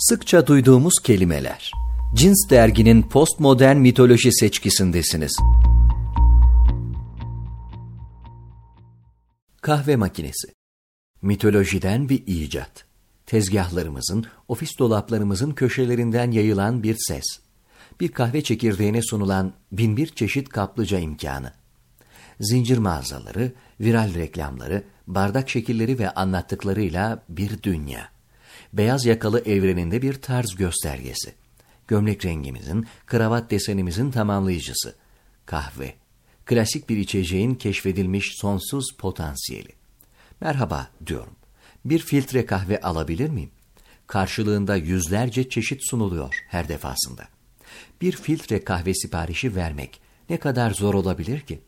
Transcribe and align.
Sıkça 0.00 0.46
duyduğumuz 0.46 0.94
kelimeler. 1.02 1.72
Cins 2.14 2.50
derginin 2.50 3.02
postmodern 3.02 3.76
mitoloji 3.76 4.32
seçkisindesiniz. 4.32 5.38
Kahve 9.60 9.96
makinesi. 9.96 10.48
Mitolojiden 11.22 12.08
bir 12.08 12.26
icat. 12.26 12.84
Tezgahlarımızın, 13.26 14.26
ofis 14.48 14.78
dolaplarımızın 14.78 15.50
köşelerinden 15.50 16.30
yayılan 16.30 16.82
bir 16.82 16.96
ses. 16.98 17.24
Bir 18.00 18.08
kahve 18.08 18.42
çekirdeğine 18.42 19.02
sunulan 19.02 19.52
binbir 19.72 20.06
çeşit 20.06 20.48
kaplıca 20.48 20.98
imkanı. 20.98 21.52
Zincir 22.40 22.78
mağazaları, 22.78 23.52
viral 23.80 24.14
reklamları, 24.14 24.84
bardak 25.06 25.48
şekilleri 25.48 25.98
ve 25.98 26.10
anlattıklarıyla 26.10 27.22
bir 27.28 27.62
dünya 27.62 28.17
beyaz 28.72 29.06
yakalı 29.06 29.40
evreninde 29.40 30.02
bir 30.02 30.14
tarz 30.14 30.54
göstergesi. 30.54 31.34
Gömlek 31.88 32.24
rengimizin, 32.24 32.86
kravat 33.06 33.50
desenimizin 33.50 34.10
tamamlayıcısı. 34.10 34.94
Kahve. 35.46 35.94
Klasik 36.46 36.88
bir 36.88 36.96
içeceğin 36.96 37.54
keşfedilmiş 37.54 38.32
sonsuz 38.36 38.84
potansiyeli. 38.98 39.72
Merhaba 40.40 40.90
diyorum. 41.06 41.32
Bir 41.84 41.98
filtre 41.98 42.46
kahve 42.46 42.80
alabilir 42.80 43.30
miyim? 43.30 43.50
Karşılığında 44.06 44.76
yüzlerce 44.76 45.48
çeşit 45.48 45.88
sunuluyor 45.90 46.44
her 46.48 46.68
defasında. 46.68 47.28
Bir 48.00 48.12
filtre 48.12 48.64
kahve 48.64 48.94
siparişi 48.94 49.56
vermek 49.56 50.00
ne 50.30 50.36
kadar 50.36 50.70
zor 50.70 50.94
olabilir 50.94 51.40
ki? 51.40 51.60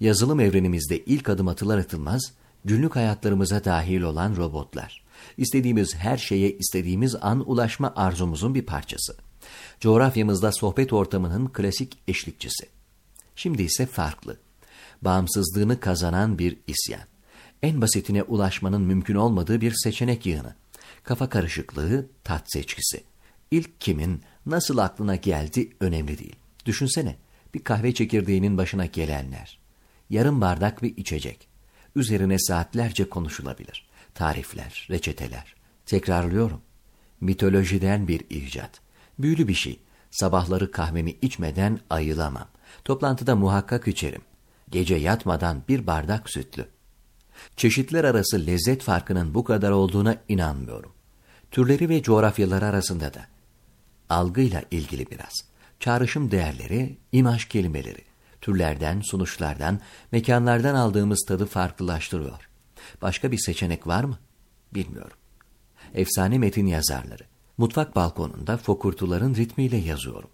Yazılım 0.00 0.40
evrenimizde 0.40 0.98
ilk 0.98 1.28
adım 1.28 1.48
atılar 1.48 1.78
atılmaz, 1.78 2.32
günlük 2.64 2.96
hayatlarımıza 2.96 3.64
dahil 3.64 4.02
olan 4.02 4.36
robotlar. 4.36 5.04
İstediğimiz 5.36 5.94
her 5.94 6.18
şeye 6.18 6.52
istediğimiz 6.52 7.16
an 7.20 7.50
ulaşma 7.50 7.92
arzumuzun 7.96 8.54
bir 8.54 8.66
parçası. 8.66 9.16
Coğrafyamızda 9.80 10.52
sohbet 10.52 10.92
ortamının 10.92 11.48
klasik 11.48 11.98
eşlikçisi. 12.08 12.66
Şimdi 13.36 13.62
ise 13.62 13.86
farklı. 13.86 14.36
Bağımsızlığını 15.02 15.80
kazanan 15.80 16.38
bir 16.38 16.56
isyan. 16.66 17.02
En 17.62 17.80
basitine 17.80 18.22
ulaşmanın 18.22 18.82
mümkün 18.82 19.14
olmadığı 19.14 19.60
bir 19.60 19.74
seçenek 19.84 20.26
yığını. 20.26 20.54
Kafa 21.02 21.28
karışıklığı, 21.28 22.06
tat 22.24 22.44
seçkisi. 22.52 23.02
İlk 23.50 23.80
kimin, 23.80 24.22
nasıl 24.46 24.78
aklına 24.78 25.16
geldi 25.16 25.70
önemli 25.80 26.18
değil. 26.18 26.36
Düşünsene, 26.66 27.16
bir 27.54 27.64
kahve 27.64 27.94
çekirdeğinin 27.94 28.58
başına 28.58 28.86
gelenler. 28.86 29.58
Yarım 30.10 30.40
bardak 30.40 30.82
bir 30.82 30.96
içecek. 30.96 31.48
Üzerine 31.96 32.38
saatlerce 32.38 33.08
konuşulabilir 33.08 33.88
tarifler, 34.18 34.86
reçeteler. 34.90 35.54
Tekrarlıyorum. 35.86 36.60
Mitolojiden 37.20 38.08
bir 38.08 38.20
icat. 38.30 38.80
Büyülü 39.18 39.48
bir 39.48 39.54
şey. 39.54 39.80
Sabahları 40.10 40.70
kahvemi 40.70 41.10
içmeden 41.22 41.80
ayılamam. 41.90 42.48
Toplantıda 42.84 43.36
muhakkak 43.36 43.88
içerim. 43.88 44.22
Gece 44.70 44.94
yatmadan 44.94 45.62
bir 45.68 45.86
bardak 45.86 46.30
sütlü. 46.30 46.68
Çeşitler 47.56 48.04
arası 48.04 48.46
lezzet 48.46 48.82
farkının 48.82 49.34
bu 49.34 49.44
kadar 49.44 49.70
olduğuna 49.70 50.16
inanmıyorum. 50.28 50.92
Türleri 51.50 51.88
ve 51.88 52.02
coğrafyaları 52.02 52.66
arasında 52.66 53.14
da. 53.14 53.26
Algıyla 54.08 54.62
ilgili 54.70 55.10
biraz. 55.10 55.34
Çağrışım 55.80 56.30
değerleri, 56.30 56.98
imaj 57.12 57.44
kelimeleri, 57.44 58.04
türlerden, 58.40 59.00
sunuşlardan, 59.00 59.80
mekanlardan 60.12 60.74
aldığımız 60.74 61.24
tadı 61.28 61.46
farklılaştırıyor. 61.46 62.48
Başka 63.02 63.32
bir 63.32 63.38
seçenek 63.38 63.86
var 63.86 64.04
mı? 64.04 64.18
Bilmiyorum. 64.74 65.16
Efsane 65.94 66.38
metin 66.38 66.66
yazarları. 66.66 67.22
Mutfak 67.58 67.96
balkonunda 67.96 68.56
fokurtuların 68.56 69.34
ritmiyle 69.34 69.76
yazıyorum. 69.76 70.30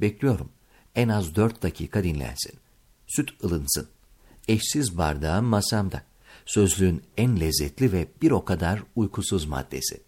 Bekliyorum. 0.00 0.48
En 0.94 1.08
az 1.08 1.34
dört 1.34 1.62
dakika 1.62 2.04
dinlensin. 2.04 2.52
Süt 3.06 3.44
ılınsın. 3.44 3.88
Eşsiz 4.48 4.98
bardağım 4.98 5.44
masamda. 5.44 6.02
Sözlüğün 6.46 7.02
en 7.16 7.40
lezzetli 7.40 7.92
ve 7.92 8.06
bir 8.22 8.30
o 8.30 8.44
kadar 8.44 8.82
uykusuz 8.96 9.46
maddesi. 9.46 10.00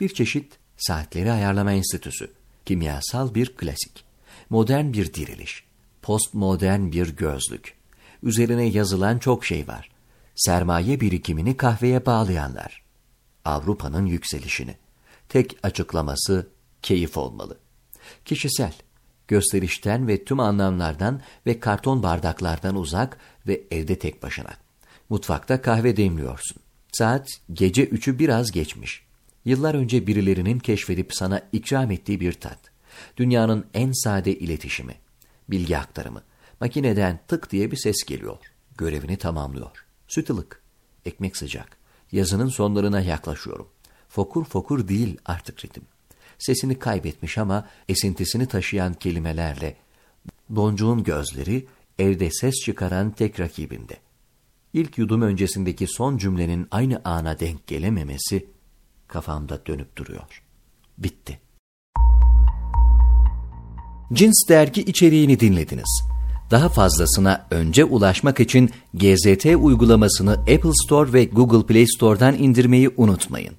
Bir 0.00 0.08
çeşit 0.08 0.58
saatleri 0.76 1.32
ayarlama 1.32 1.72
enstitüsü. 1.72 2.30
Kimyasal 2.66 3.34
bir 3.34 3.56
klasik. 3.56 4.04
Modern 4.50 4.92
bir 4.92 5.14
diriliş. 5.14 5.69
Postmodern 6.02 6.92
bir 6.92 7.16
gözlük. 7.16 7.74
Üzerine 8.22 8.64
yazılan 8.64 9.18
çok 9.18 9.44
şey 9.44 9.68
var 9.68 9.90
sermaye 10.40 11.00
birikimini 11.00 11.56
kahveye 11.56 12.06
bağlayanlar. 12.06 12.82
Avrupa'nın 13.44 14.06
yükselişini. 14.06 14.74
Tek 15.28 15.56
açıklaması 15.62 16.48
keyif 16.82 17.16
olmalı. 17.16 17.58
Kişisel, 18.24 18.72
gösterişten 19.28 20.08
ve 20.08 20.24
tüm 20.24 20.40
anlamlardan 20.40 21.20
ve 21.46 21.60
karton 21.60 22.02
bardaklardan 22.02 22.76
uzak 22.76 23.18
ve 23.46 23.60
evde 23.70 23.98
tek 23.98 24.22
başına. 24.22 24.50
Mutfakta 25.08 25.62
kahve 25.62 25.96
demliyorsun. 25.96 26.62
Saat 26.92 27.28
gece 27.52 27.84
üçü 27.84 28.18
biraz 28.18 28.50
geçmiş. 28.50 29.02
Yıllar 29.44 29.74
önce 29.74 30.06
birilerinin 30.06 30.58
keşfedip 30.58 31.14
sana 31.14 31.42
ikram 31.52 31.90
ettiği 31.90 32.20
bir 32.20 32.32
tat. 32.32 32.58
Dünyanın 33.16 33.66
en 33.74 33.92
sade 33.92 34.38
iletişimi. 34.38 34.94
Bilgi 35.50 35.78
aktarımı. 35.78 36.22
Makineden 36.60 37.20
tık 37.28 37.50
diye 37.50 37.70
bir 37.70 37.76
ses 37.76 38.04
geliyor. 38.04 38.38
Görevini 38.78 39.16
tamamlıyor. 39.16 39.86
Süt 40.08 40.30
ılık, 40.30 40.62
ekmek 41.04 41.36
sıcak. 41.36 41.76
Yazının 42.12 42.48
sonlarına 42.48 43.00
yaklaşıyorum. 43.00 43.68
Fokur 44.08 44.44
fokur 44.44 44.88
değil 44.88 45.18
artık 45.24 45.64
ritim. 45.64 45.82
Sesini 46.38 46.78
kaybetmiş 46.78 47.38
ama 47.38 47.68
esintisini 47.88 48.46
taşıyan 48.46 48.94
kelimelerle. 48.94 49.76
Boncuğun 50.48 51.02
gözleri 51.04 51.66
evde 51.98 52.30
ses 52.30 52.54
çıkaran 52.54 53.10
tek 53.10 53.40
rakibinde. 53.40 53.96
İlk 54.72 54.98
yudum 54.98 55.22
öncesindeki 55.22 55.86
son 55.86 56.18
cümlenin 56.18 56.68
aynı 56.70 57.00
ana 57.04 57.40
denk 57.40 57.66
gelememesi 57.66 58.48
kafamda 59.08 59.66
dönüp 59.66 59.96
duruyor. 59.96 60.42
Bitti. 60.98 61.40
Cins 64.12 64.48
dergi 64.48 64.82
içeriğini 64.82 65.40
dinlediniz. 65.40 66.02
Daha 66.50 66.68
fazlasına 66.68 67.46
önce 67.50 67.84
ulaşmak 67.84 68.40
için 68.40 68.70
GZT 68.94 69.46
uygulamasını 69.46 70.32
Apple 70.32 70.72
Store 70.84 71.12
ve 71.12 71.24
Google 71.24 71.66
Play 71.66 71.86
Store'dan 71.86 72.34
indirmeyi 72.34 72.90
unutmayın. 72.96 73.54